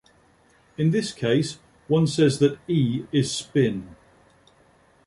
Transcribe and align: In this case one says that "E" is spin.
In 0.79 0.89
this 0.89 1.13
case 1.13 1.59
one 1.87 2.07
says 2.07 2.39
that 2.39 2.57
"E" 2.67 3.05
is 3.11 3.31
spin. 3.31 3.95